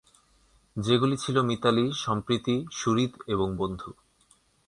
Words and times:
যেগুলি 0.75 1.15
ছিল 1.17 1.35
মিতালী, 1.41 1.85
সম্প্রীতি, 1.95 2.55
সুহৃদ 2.71 3.11
এবং 3.27 3.47
বন্ধু। 3.57 3.89